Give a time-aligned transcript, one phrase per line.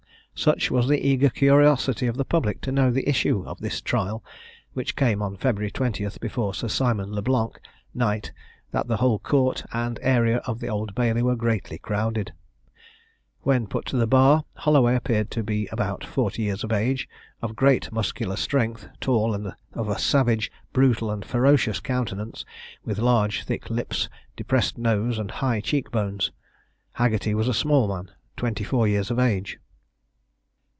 [0.33, 4.23] Such was the eager curiosity of the public to know the issue of this trial,
[4.73, 7.59] which came on February 20, before Sir Simon Le Blanc,
[7.93, 8.31] knight,
[8.71, 12.33] that the whole Court and area of the Old Bailey were greatly crowded.
[13.41, 17.07] When put to the bar, Holloway appeared to be about forty years of age,
[17.43, 22.45] of great muscular strength, tall, and of savage, brutal, and ferocious countenance,
[22.83, 26.31] with large thick lips, depressed nose, and high cheek bones.
[26.93, 29.59] Haggerty was a small man, twenty four years of age.